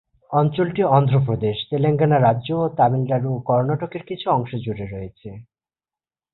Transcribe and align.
অঞ্চলটি 0.31 0.81
অন্ধ্র 0.89 1.15
প্রদেশ, 1.25 1.57
তেলেঙ্গানা 1.69 2.17
রাজ্য 2.19 2.49
এবং 2.55 2.69
তামিলনাড়ু 2.77 3.29
ও 3.35 3.39
কর্ণাটকের 3.41 4.03
কিছু 4.05 4.25
অংশ 4.29 4.51
জুড়ে 4.65 4.85
রয়েছে। 4.85 5.29